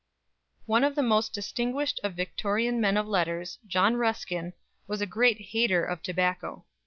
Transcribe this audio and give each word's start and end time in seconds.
One 0.65 0.83
of 0.83 0.95
the 0.95 1.03
most 1.03 1.31
distinguished 1.31 1.99
of 2.03 2.15
Victorian 2.15 2.81
men 2.81 2.97
of 2.97 3.07
letters, 3.07 3.59
John 3.67 3.97
Ruskin, 3.97 4.53
was 4.87 4.99
a 4.99 5.05
great 5.05 5.37
hater 5.51 5.85
of 5.85 6.01
tobacco. 6.01 6.65